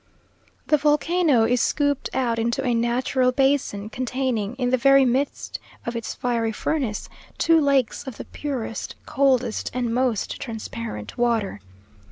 The 0.65 0.77
volcano 0.77 1.43
is 1.45 1.61
scooped 1.61 2.09
out 2.11 2.39
into 2.39 2.63
a 2.65 2.73
natural 2.73 3.31
basin, 3.31 3.87
containing, 3.87 4.55
in 4.55 4.71
the 4.71 4.77
very 4.77 5.05
midst 5.05 5.59
of 5.85 5.95
its 5.95 6.15
fiery 6.15 6.51
furnace, 6.51 7.07
two 7.37 7.61
lakes 7.61 8.07
of 8.07 8.17
the 8.17 8.25
purest, 8.25 8.95
coldest 9.05 9.69
and 9.75 9.93
most 9.93 10.41
transparent 10.41 11.19
water. 11.19 11.59